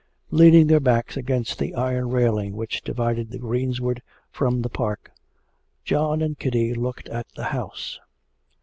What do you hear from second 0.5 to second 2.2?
their backs against the iron